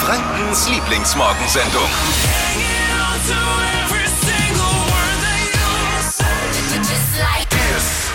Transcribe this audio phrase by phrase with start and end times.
[0.00, 1.82] Frankens Lieblingsmorgensendung.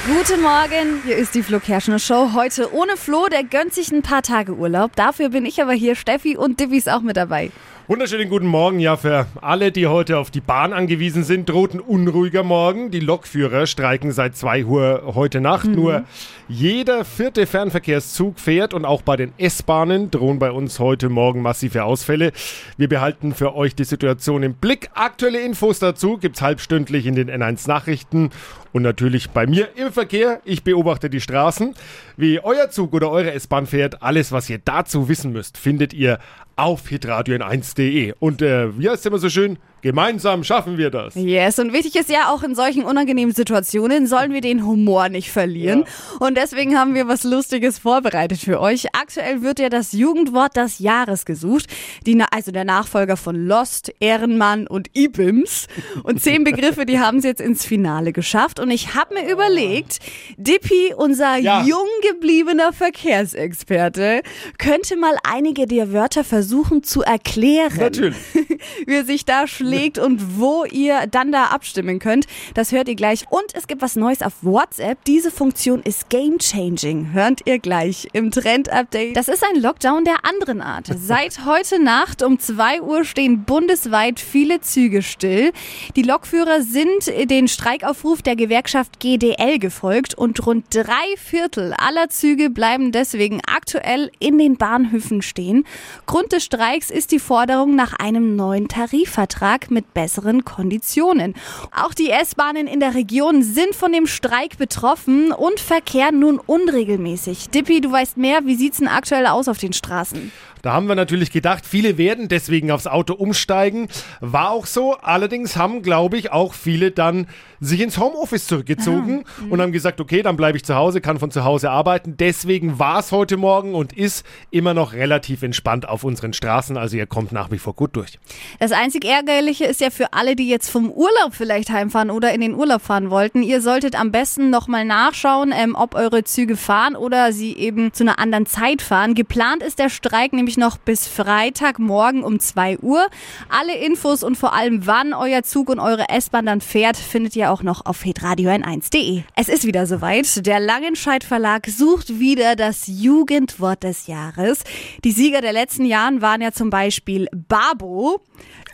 [0.07, 2.31] Guten Morgen, hier ist die Flo Kerschner Show.
[2.33, 4.95] Heute ohne Flo, der gönnt sich ein paar Tage Urlaub.
[4.95, 7.51] Dafür bin ich aber hier, Steffi und Divi ist auch mit dabei.
[7.87, 11.79] Wunderschönen guten Morgen, ja, für alle, die heute auf die Bahn angewiesen sind, droht ein
[11.79, 12.89] unruhiger Morgen.
[12.89, 15.67] Die Lokführer streiken seit 2 Uhr heute Nacht.
[15.67, 16.03] Nur
[16.47, 21.83] jeder vierte Fernverkehrszug fährt und auch bei den S-Bahnen drohen bei uns heute Morgen massive
[21.83, 22.31] Ausfälle.
[22.75, 24.89] Wir behalten für euch die Situation im Blick.
[24.95, 28.31] Aktuelle Infos dazu gibt's halbstündlich in den N1 Nachrichten
[28.73, 30.41] und natürlich bei mir im Verkehr.
[30.43, 31.75] Ich beobachte die Straßen.
[32.17, 36.17] Wie euer Zug oder eure S-Bahn fährt, alles, was ihr dazu wissen müsst, findet ihr
[36.55, 39.57] auf hitradio 1de Und äh, wie heißt es immer so schön?
[39.85, 41.13] Gemeinsam schaffen wir das.
[41.13, 45.29] Yes, und wichtig ist ja auch in solchen unangenehmen Situationen sollen wir den Humor nicht
[45.31, 45.83] verlieren.
[46.19, 48.87] Und deswegen haben wir was Lustiges vorbereitet für euch.
[48.95, 51.67] Aktuell wird ja das Jugendwort des Jahres gesucht.
[52.07, 55.67] Die, also der Nachfolger von Lost, Ehrenmann und Ibims.
[56.01, 58.59] Und zehn Begriffe, die haben es jetzt ins Finale geschafft.
[58.59, 59.99] Und ich habe mir überlegt,
[60.37, 61.61] Dippi, unser Ja.
[61.63, 64.23] jung gebliebener Verkehrsexperte,
[64.57, 68.15] könnte mal einige der Wörter versuchen zu erklären Natürlich.
[68.87, 72.27] wie er sich da schlägt und wo ihr dann da abstimmen könnt.
[72.53, 73.25] Das hört ihr gleich.
[73.29, 75.03] Und es gibt was Neues auf WhatsApp.
[75.05, 77.11] Diese Funktion ist game changing.
[77.13, 79.15] Hört ihr gleich im Trend-Update.
[79.15, 80.87] Das ist ein Lockdown der anderen Art.
[80.97, 85.51] Seit heute Nacht um 2 Uhr stehen bundesweit viele Züge still.
[85.95, 92.49] Die Lokführer sind den Streikaufruf der Gewerkschaft GDL gefolgt und rund drei Viertel aller Züge
[92.49, 95.65] bleiben deswegen aktuell in den Bahnhöfen stehen.
[96.05, 101.33] Grund des Streiks ist die Forderung nach einem neuen Tarifvertrag mit besseren Konditionen.
[101.71, 107.49] Auch die S-Bahnen in der Region sind von dem Streik betroffen und verkehren nun unregelmäßig.
[107.49, 110.31] Dippi, du weißt mehr, wie sieht's denn aktuell aus auf den Straßen?
[110.65, 113.87] Da haben wir natürlich gedacht, viele werden deswegen aufs Auto umsteigen.
[114.19, 114.95] War auch so.
[114.95, 117.27] Allerdings haben, glaube ich, auch viele dann
[117.59, 121.29] sich ins Homeoffice zurückgezogen und haben gesagt, okay, dann bleibe ich zu Hause, kann von
[121.29, 122.17] zu Hause arbeiten.
[122.17, 126.77] Deswegen war es heute Morgen und ist immer noch relativ entspannt auf unseren Straßen.
[126.77, 128.17] Also ihr kommt nach wie vor gut durch.
[128.59, 132.41] Das einzig Ärgerliche ist ja für alle, die jetzt vom Urlaub vielleicht heimfahren oder in
[132.41, 133.41] den Urlaub fahren wollten.
[133.41, 138.03] Ihr solltet am besten nochmal nachschauen, ähm, ob eure Züge fahren oder sie eben zu
[138.03, 139.15] einer anderen Zeit fahren.
[139.15, 143.07] Geplant ist der Streik nämlich noch bis Freitagmorgen um 2 Uhr.
[143.49, 147.51] Alle Infos und vor allem wann euer Zug und eure S-Bahn dann fährt, findet ihr
[147.51, 150.45] auch noch auf hitradio 1de Es ist wieder soweit.
[150.45, 154.59] Der Langenscheidt Verlag sucht wieder das Jugendwort des Jahres.
[155.03, 158.21] Die Sieger der letzten Jahren waren ja zum Beispiel Babo,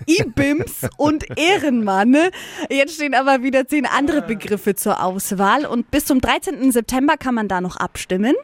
[0.06, 2.16] Ibims und Ehrenmann.
[2.70, 6.72] Jetzt stehen aber wieder zehn andere Begriffe zur Auswahl und bis zum 13.
[6.72, 8.36] September kann man da noch abstimmen.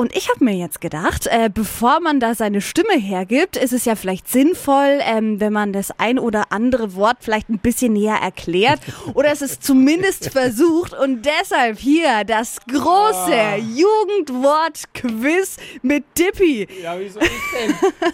[0.00, 3.84] Und ich habe mir jetzt gedacht, äh, bevor man da seine Stimme hergibt, ist es
[3.84, 8.16] ja vielleicht sinnvoll, ähm, wenn man das ein oder andere Wort vielleicht ein bisschen näher
[8.16, 8.80] erklärt
[9.12, 10.94] oder es ist zumindest versucht.
[10.94, 16.66] Und deshalb hier das große Jugendwort-Quiz mit Dippi.
[16.82, 17.30] Ja, wie soll ich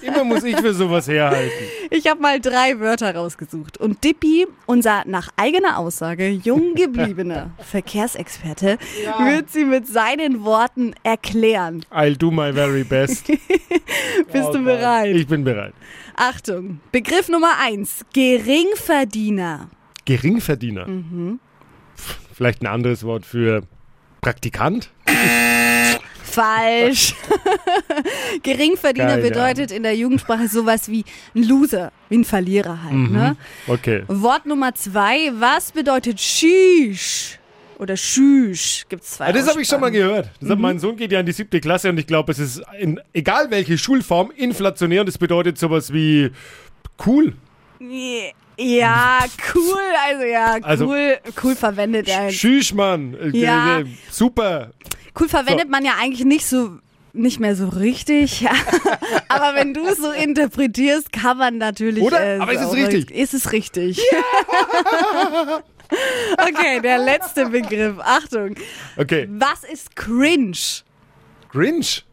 [0.02, 0.08] denn?
[0.08, 1.52] Immer muss ich für sowas herhalten.
[1.90, 3.78] Ich habe mal drei Wörter rausgesucht.
[3.78, 8.76] Und Dippi, unser nach eigener Aussage jung gebliebener Verkehrsexperte,
[9.20, 11.75] wird sie mit seinen Worten erklären.
[11.90, 13.26] I'll do my very best.
[14.32, 15.14] Bist du bereit?
[15.14, 15.74] Ich bin bereit.
[16.14, 19.68] Achtung, Begriff Nummer eins: Geringverdiener.
[20.04, 20.86] Geringverdiener.
[21.96, 23.62] Pff, Vielleicht ein anderes Wort für
[24.20, 24.90] Praktikant?
[26.22, 27.14] Falsch.
[28.42, 31.04] Geringverdiener Keine bedeutet in der Jugendsprache sowas wie
[31.34, 33.10] ein Loser, wie ein Verlierer halt.
[33.10, 33.36] Ne?
[33.66, 34.02] Okay.
[34.08, 37.38] Wort Nummer zwei: Was bedeutet Shish?
[37.78, 38.86] Oder Schüsch?
[38.88, 39.26] Gibt's zwei.
[39.26, 40.30] Ah, das habe ich schon mal gehört.
[40.40, 42.62] Das hat, mein Sohn geht ja in die siebte Klasse und ich glaube, es ist
[42.78, 46.30] in, egal welche Schulform inflationär und das bedeutet sowas wie
[47.06, 47.34] cool.
[48.58, 49.20] Ja,
[49.54, 49.78] cool,
[50.08, 52.30] also ja, Also- cool, cool verwendet er.
[52.30, 53.14] Schüch, Mann.
[53.14, 53.80] Äh, Ja.
[53.80, 54.70] äh, Super.
[55.20, 56.78] Cool verwendet man ja eigentlich nicht so
[57.12, 58.46] nicht mehr so richtig,
[59.30, 62.02] aber wenn du es so interpretierst, kann man natürlich.
[62.04, 62.36] Oder?
[62.36, 63.10] äh, Aber ist es richtig?
[63.10, 64.02] Ist es richtig?
[66.38, 67.98] okay, der letzte Begriff.
[68.00, 68.54] Achtung.
[68.96, 69.28] Okay.
[69.30, 70.56] Was ist cringe?
[71.50, 72.04] Grinch.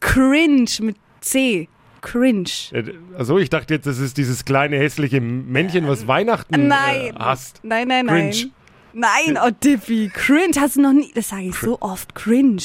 [0.00, 1.68] Cringe mit C.
[2.02, 2.48] Cringe.
[2.72, 7.14] Äh, Also ich dachte jetzt, das ist dieses kleine hässliche Männchen, was Weihnachten Nein.
[7.14, 7.60] äh, hasst.
[7.62, 8.30] Nein, nein, nein.
[8.30, 8.50] Cringe.
[8.92, 10.52] Nein, oh Dippy, cringe.
[10.58, 12.62] Hast du noch nie, das sage ich so oft, cringe.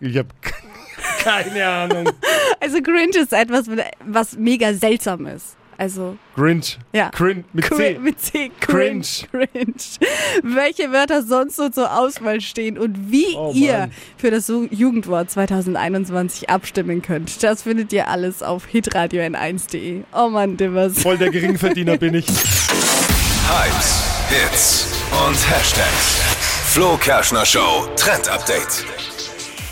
[0.00, 0.28] Ich habe
[1.22, 2.10] keine Ahnung.
[2.60, 3.66] Also cringe ist etwas,
[4.04, 5.56] was mega seltsam ist.
[5.80, 6.78] Also Grinch.
[6.92, 7.08] Ja.
[7.08, 7.44] Cringe.
[7.54, 7.98] Mit Cri- C.
[7.98, 8.50] Mit C.
[8.60, 9.02] Cringe.
[9.30, 9.74] Cringe.
[10.42, 13.92] Welche Wörter sonst so zur Auswahl stehen und wie Oh ihr Mann.
[14.18, 17.42] für das Jugendwort 2021 abstimmen könnt.
[17.42, 20.02] Das findet ihr alles auf hitradio n1.de.
[20.14, 20.98] Oh Mann, Dimmers.
[21.00, 22.26] Voll der Geringverdiener bin ich.
[22.28, 24.86] Hypes, Hits
[25.26, 26.20] und Hashtags.
[26.72, 28.84] Flo Kerschner Show Trend Update.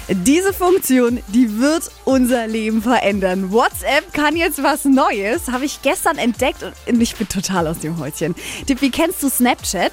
[0.09, 3.53] Diese Funktion, die wird unser Leben verändern.
[3.53, 7.99] WhatsApp kann jetzt was Neues, habe ich gestern entdeckt und ich bin total aus dem
[7.99, 8.35] Häuschen.
[8.67, 9.93] Tippi, kennst du Snapchat?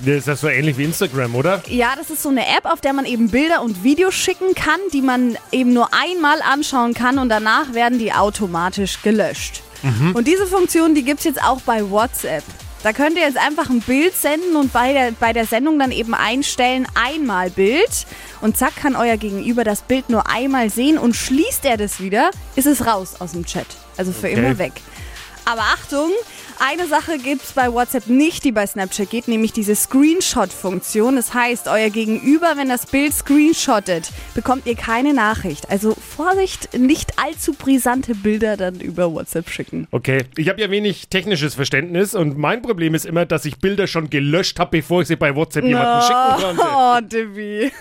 [0.00, 1.62] Das ist das so ähnlich wie Instagram, oder?
[1.68, 4.80] Ja, das ist so eine App, auf der man eben Bilder und Videos schicken kann,
[4.92, 9.62] die man eben nur einmal anschauen kann und danach werden die automatisch gelöscht.
[10.14, 12.44] Und diese Funktion, die gibt's jetzt auch bei WhatsApp.
[12.82, 15.92] Da könnt ihr jetzt einfach ein Bild senden und bei der, bei der Sendung dann
[15.92, 18.06] eben einstellen, einmal Bild.
[18.40, 22.30] Und zack, kann euer Gegenüber das Bild nur einmal sehen und schließt er das wieder,
[22.56, 23.66] ist es raus aus dem Chat.
[23.96, 24.38] Also für Okay.
[24.38, 24.72] immer weg.
[25.46, 26.10] Aber Achtung,
[26.60, 31.16] eine Sache gibt's bei WhatsApp nicht, die bei Snapchat geht, nämlich diese Screenshot-Funktion.
[31.16, 35.70] Das heißt, euer Gegenüber, wenn das Bild screenshottet, bekommt ihr keine Nachricht.
[35.70, 39.88] Also Vorsicht, nicht allzu brisante Bilder dann über WhatsApp schicken.
[39.90, 43.86] Okay, ich habe ja wenig technisches Verständnis und mein Problem ist immer, dass ich Bilder
[43.86, 46.62] schon gelöscht habe, bevor ich sie bei WhatsApp jemandem schicken konnte.
[46.62, 47.72] Oh, Divi.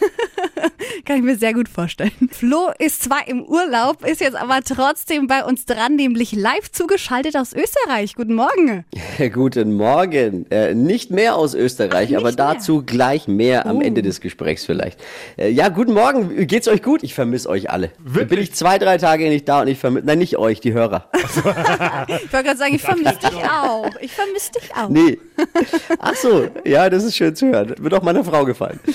[1.06, 2.12] Kann ich mir sehr gut vorstellen.
[2.32, 7.36] Flo ist zwar im Urlaub, ist jetzt aber trotzdem bei uns dran, nämlich live zugeschaltet
[7.36, 8.16] aus Österreich.
[8.16, 8.86] Guten Morgen.
[9.34, 10.46] Guten Morgen.
[10.52, 12.36] Äh, nicht mehr aus Österreich, Ach, aber mehr.
[12.36, 13.82] dazu gleich mehr am Oh.
[13.82, 15.00] Ende des Gesprächs vielleicht.
[15.38, 16.46] Äh, ja, guten Morgen.
[16.48, 17.02] Geht's euch gut?
[17.04, 17.92] Ich vermisse euch alle.
[18.00, 18.30] Wirklich?
[18.30, 21.10] Bin ich zwei, drei Tage nicht da und ich vermisse, nein, nicht euch, die Hörer.
[22.10, 23.90] Ich wollte gerade sagen, ich vermisse dich auch.
[24.02, 24.90] Ich vermisse dich auch.
[24.90, 25.18] Nee.
[26.00, 27.74] Ach so, ja, das ist schön zu hören.
[27.78, 28.80] Wird auch meiner Frau gefallen.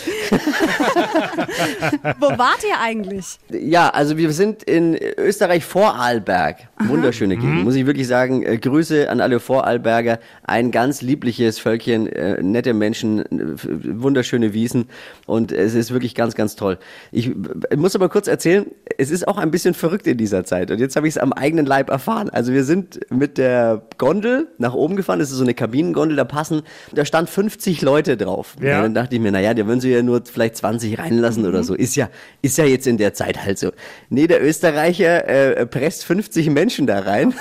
[2.20, 3.38] Wo wart ihr eigentlich?
[3.50, 6.56] Ja, also wir sind in Österreich Vorarlberg.
[6.87, 8.43] Wunderschöne Gegend, muss ich wirklich sagen.
[8.43, 10.19] Äh, Grüße an alle Vorarlberger.
[10.44, 14.87] Ein ganz liebliches Völkchen, äh, nette Menschen, äh, wunderschöne Wiesen
[15.26, 16.79] und es ist wirklich ganz, ganz toll.
[17.12, 17.31] Ich
[17.76, 18.67] muss aber kurz erzählen,
[18.99, 21.32] es ist auch ein bisschen verrückt in dieser Zeit und jetzt habe ich es am
[21.32, 22.31] eigenen Leib erfahren.
[22.31, 26.25] Also wir sind mit der Gondel nach oben gefahren, das ist so eine Kabinengondel, da
[26.25, 26.62] passen,
[26.93, 28.56] da stand 50 Leute drauf.
[28.61, 28.76] Ja.
[28.76, 31.62] Und dann dachte ich mir, naja, da würden sie ja nur vielleicht 20 reinlassen oder
[31.62, 31.75] so.
[31.84, 32.08] Ist ja,
[32.40, 33.70] ist ja jetzt in der Zeit halt so.
[34.08, 37.34] Nee, der Österreicher äh, presst 50 Menschen da rein.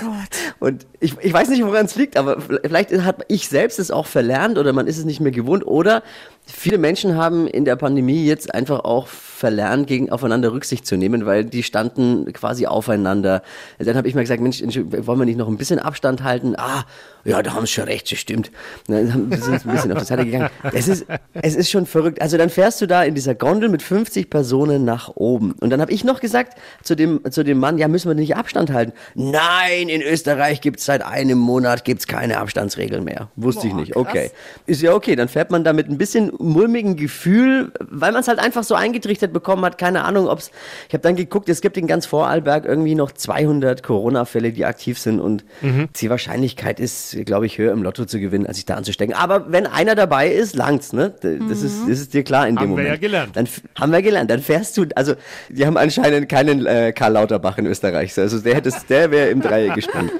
[0.59, 4.05] Und ich, ich weiß nicht, woran es liegt, aber vielleicht hat ich selbst es auch
[4.05, 6.03] verlernt oder man ist es nicht mehr gewohnt oder
[6.45, 11.25] viele Menschen haben in der Pandemie jetzt einfach auch verlernt, gegen aufeinander Rücksicht zu nehmen,
[11.25, 13.41] weil die standen quasi aufeinander.
[13.77, 16.55] Dann habe ich mir gesagt, Mensch, wollen wir nicht noch ein bisschen Abstand halten?
[16.57, 16.85] Ah,
[17.25, 18.51] ja, da haben sie schon recht, das stimmt.
[18.87, 20.49] Dann sind ein bisschen auf die Seite gegangen.
[20.73, 22.21] Es ist, es ist schon verrückt.
[22.21, 25.53] Also dann fährst du da in dieser Gondel mit 50 Personen nach oben.
[25.59, 28.35] Und dann habe ich noch gesagt zu dem, zu dem Mann, ja, müssen wir nicht
[28.35, 28.93] Abstand halten?
[29.15, 33.29] Nein, in Österreich gibt's seit einem Monat gibt's keine Abstandsregeln mehr.
[33.35, 33.93] Wusste ich Boah, nicht.
[33.93, 34.01] krass.
[34.07, 34.31] Okay.
[34.65, 38.27] Ist ja okay, dann fährt man da mit ein bisschen mulmigen Gefühl, weil man es
[38.27, 39.77] halt einfach so eingetrichtert bekommen hat.
[39.77, 40.51] Keine Ahnung, ob's.
[40.87, 44.99] Ich habe dann geguckt, es gibt in ganz Vorarlberg irgendwie noch 200 Corona-Fälle, die aktiv
[44.99, 45.89] sind und Mhm.
[45.95, 49.15] die Wahrscheinlichkeit ist, glaube ich, höher im Lotto zu gewinnen, als sich da anzustecken.
[49.15, 51.13] Aber wenn einer dabei ist, langt's, ne?
[51.21, 52.87] Das, ist, das ist dir klar in dem Haben wir Moment.
[52.89, 53.35] ja gelernt.
[53.35, 53.47] Dann
[53.79, 54.29] haben wir gelernt.
[54.31, 55.13] Dann fährst du, also
[55.49, 58.17] die haben anscheinend keinen äh, Karl Lauterbach in Österreich.
[58.17, 60.11] Also der hätte, der wäre im Dreieck gesprungen.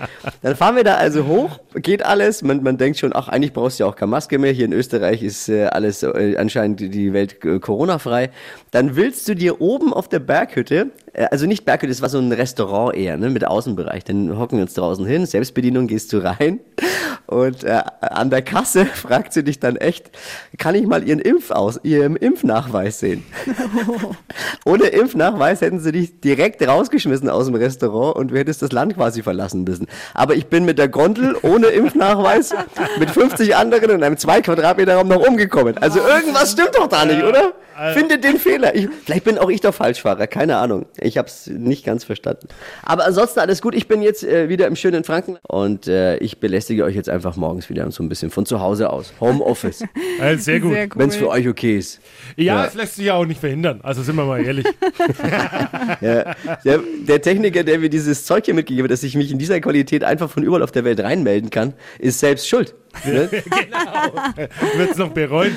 [0.42, 2.42] Dann fahren wir da also hoch, geht alles.
[2.44, 4.52] Man, man denkt schon, ach, eigentlich brauchst du ja auch keine Maske mehr.
[4.52, 8.30] Hier in Österreich ist äh, alles äh, anscheinend die- Welt äh, Corona-frei.
[8.72, 12.20] Dann willst du dir oben auf der Berghütte, äh, also nicht Berghütte, das war so
[12.20, 14.04] ein Restaurant eher, ne, mit Außenbereich.
[14.04, 16.60] Dann hocken wir uns draußen hin, Selbstbedienung, gehst du rein
[17.34, 20.12] und äh, an der Kasse fragt sie dich dann echt,
[20.58, 23.26] kann ich mal ihren Impfaus, ihren Impfnachweis sehen?
[24.66, 28.96] Ohne Impfnachweis hätten sie dich direkt rausgeschmissen aus dem Restaurant und du hättest das Land
[28.96, 29.88] quasi verlassen müssen.
[30.14, 32.54] Aber ich bin mit der Gondel ohne Impfnachweis
[33.00, 35.78] mit 50 anderen in einem 2 Quadratmeter Raum noch umgekommen.
[35.78, 37.54] Also irgendwas stimmt doch da nicht, oder?
[37.94, 38.76] Findet den Fehler.
[38.76, 40.86] Ich, vielleicht bin auch ich der Falschfahrer, keine Ahnung.
[41.00, 42.48] Ich habe es nicht ganz verstanden.
[42.84, 43.74] Aber ansonsten alles gut.
[43.74, 47.23] Ich bin jetzt äh, wieder im schönen Franken und äh, ich belästige euch jetzt einfach
[47.36, 49.14] morgens wieder so ein bisschen von zu Hause aus.
[49.20, 49.84] Homeoffice,
[50.22, 50.72] Äh, sehr gut.
[50.74, 50.90] Cool.
[50.96, 52.00] wenn es für euch okay ist.
[52.36, 52.66] Ja, Ja.
[52.66, 53.80] es lässt sich ja auch nicht verhindern.
[53.84, 54.66] Also sind wir mal ehrlich.
[56.02, 59.38] Ja, der, der Techniker, der mir dieses Zeug hier mitgegeben hat, dass ich mich in
[59.38, 62.76] dieser Qualität einfach von überall auf der Welt reinmelden kann, ist selbst schuld.
[63.06, 63.30] Ne?
[63.32, 65.56] Wird es noch bereuen.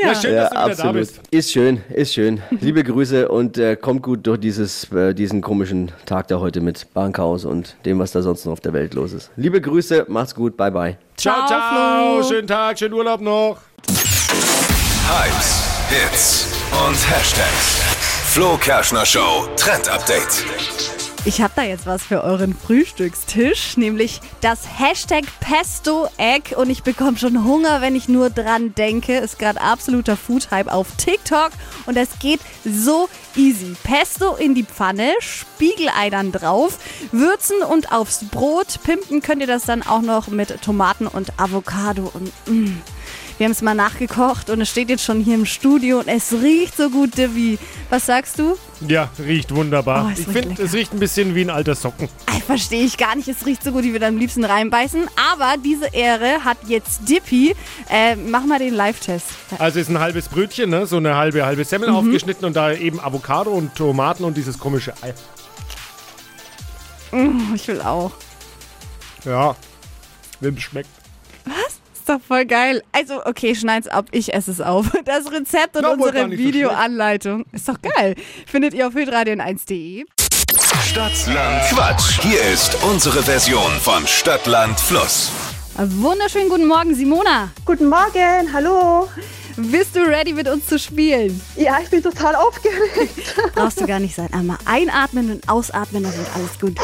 [0.00, 0.94] Ja, schön, Ja, dass du wieder da absolut.
[0.94, 1.20] bist.
[1.30, 2.40] Ist schön, ist schön.
[2.60, 6.92] Liebe Grüße und äh, kommt gut durch dieses, äh, diesen komischen Tag da heute mit
[6.94, 9.30] Bahnchaos und dem, was da sonst noch auf der Welt los ist.
[9.36, 10.96] Liebe Grüße, macht's gut, bye bye.
[11.16, 12.20] Ciao, Ciao, ciao.
[12.22, 12.28] Flo.
[12.28, 13.58] Schönen Tag, schönen Urlaub noch.
[15.08, 16.46] Hypes, Hits
[16.86, 17.80] und Hashtags.
[18.26, 20.44] Flo Kerschner Show Trend Update.
[21.24, 26.54] Ich habe da jetzt was für euren Frühstückstisch, nämlich das Hashtag Pesto Egg.
[26.54, 29.18] Und ich bekomme schon Hunger, wenn ich nur dran denke.
[29.18, 31.50] Ist gerade absoluter Food-Hype auf TikTok.
[31.86, 33.74] Und es geht so easy.
[33.82, 36.78] Pesto in die Pfanne, Spiegelei dann drauf,
[37.12, 38.78] würzen und aufs Brot.
[38.84, 42.10] Pimpen könnt ihr das dann auch noch mit Tomaten und Avocado.
[42.14, 42.70] Und mh.
[43.38, 46.32] Wir haben es mal nachgekocht und es steht jetzt schon hier im Studio und es
[46.32, 47.56] riecht so gut, Divi.
[47.88, 48.58] Was sagst du?
[48.80, 50.06] Ja, riecht wunderbar.
[50.08, 52.08] Oh, ich finde, es riecht ein bisschen wie ein alter Socken.
[52.46, 53.28] Verstehe ich gar nicht.
[53.28, 55.06] Es riecht so gut, ich würde am liebsten reinbeißen.
[55.32, 57.54] Aber diese Ehre hat jetzt Dippy.
[57.88, 59.26] Äh, mach mal den Live-Test.
[59.60, 60.88] Also ist ein halbes Brötchen, ne?
[60.88, 64.94] so eine halbe, halbe Semmel aufgeschnitten und da eben Avocado und Tomaten und dieses komische
[65.00, 65.14] Ei.
[67.12, 68.10] Oh, ich will auch.
[69.24, 69.54] Ja,
[70.40, 70.97] wem schmeckt.
[72.08, 72.82] Ist doch voll geil.
[72.90, 74.06] Also, okay, schneid's ab.
[74.12, 74.86] Ich esse es auf.
[75.04, 77.44] Das Rezept und gar unsere nicht so Videoanleitung.
[77.52, 78.14] Ist doch geil.
[78.46, 80.06] Findet ihr auf hitradion1.de.
[80.82, 82.20] Stadtland Quatsch.
[82.22, 85.30] Hier ist unsere Version von Stadtland Fluss.
[85.76, 87.50] Wunderschönen guten Morgen, Simona.
[87.66, 89.10] Guten Morgen, hallo.
[89.58, 91.38] Bist du ready mit uns zu spielen?
[91.56, 93.34] Ja, ich bin total aufgeregt.
[93.54, 94.32] Brauchst du gar nicht sein.
[94.32, 96.78] Einmal einatmen und ausatmen, dann wird alles gut.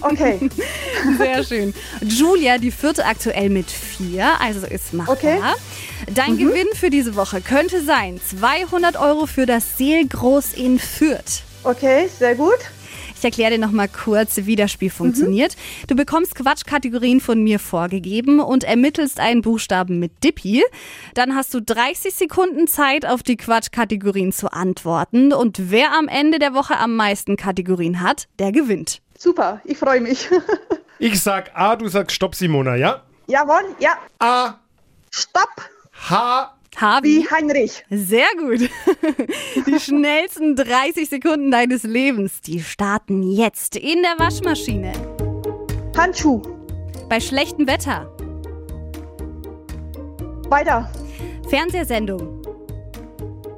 [0.00, 0.38] Okay,
[1.18, 1.74] Sehr schön.
[2.02, 5.16] Julia, die vierte aktuell mit vier, also ist machbar.
[5.16, 5.38] Okay.
[6.14, 11.42] Dein Gewinn für diese Woche könnte sein 200 Euro für das Seelgroß in Fürth.
[11.64, 12.58] okay, sehr gut.
[13.18, 15.56] Ich erkläre dir noch mal kurz, wie das Spiel funktioniert.
[15.88, 20.62] Du bekommst Quatschkategorien von mir vorgegeben und ermittelst einen Buchstaben mit Dippy.
[21.14, 25.32] Dann hast du 30 Sekunden Zeit, auf die Quatschkategorien zu antworten.
[25.32, 29.00] Und wer am Ende der Woche am meisten Kategorien hat, der gewinnt.
[29.18, 30.28] Super, ich freue mich.
[31.00, 33.02] Ich sag A, du sagst Stopp, Simona, ja?
[33.28, 33.90] Jawohl, ja.
[34.18, 34.54] A,
[35.12, 35.48] Stopp,
[36.10, 37.08] H, Harvey.
[37.22, 37.84] wie Heinrich.
[37.88, 38.68] Sehr gut.
[39.68, 44.90] Die schnellsten 30 Sekunden deines Lebens, die starten jetzt in der Waschmaschine.
[45.96, 46.42] Handschuh.
[47.08, 48.10] Bei schlechtem Wetter.
[50.48, 50.90] Weiter.
[51.48, 52.42] Fernsehsendung.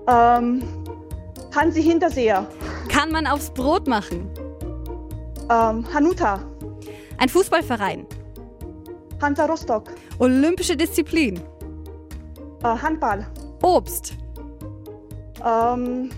[0.09, 0.63] Ähm,
[1.55, 2.47] Hansi Hinterseher.
[2.91, 4.31] Kann man aufs Brot machen.
[5.51, 6.41] Ähm, Hanuta.
[7.19, 8.07] Ein Fußballverein.
[9.21, 9.91] Hansa Rostock.
[10.19, 11.41] Olympische Disziplin.
[12.63, 13.27] Äh, Handball.
[13.63, 14.15] Obst.
[15.45, 16.11] Ähm,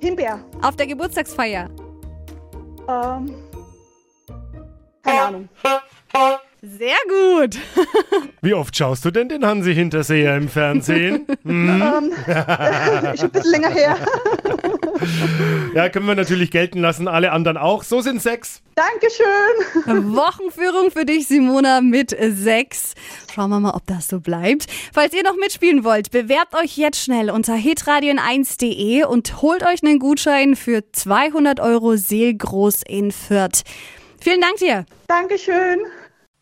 [0.00, 0.40] Himbeer.
[0.60, 1.70] Auf der Geburtstagsfeier.
[2.88, 3.34] Ähm,
[5.02, 5.48] keine Ahnung.
[6.62, 7.58] Sehr gut.
[8.40, 11.26] Wie oft schaust du denn den Hansi Hinterseher im Fernsehen?
[11.44, 12.12] Ähm,
[13.14, 13.96] ist ein bisschen länger her.
[15.74, 17.82] ja, können wir natürlich gelten lassen, alle anderen auch.
[17.82, 18.62] So sind sechs.
[18.74, 20.14] Dankeschön.
[20.14, 22.94] Wochenführung für dich, Simona, mit sechs.
[23.34, 24.66] Schauen wir mal, ob das so bleibt.
[24.92, 29.98] Falls ihr noch mitspielen wollt, bewerbt euch jetzt schnell unter hitradion1.de und holt euch einen
[29.98, 33.62] Gutschein für 200 Euro Seelgroß in Fürth.
[34.20, 34.86] Vielen Dank dir.
[35.08, 35.80] Dankeschön.